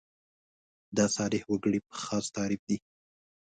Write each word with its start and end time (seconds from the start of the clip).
دا 0.97 1.05
صالح 1.15 1.41
وګړي 1.51 1.79
په 1.87 1.95
خاص 2.03 2.25
تعریف 2.37 2.61
دي. 2.69 2.77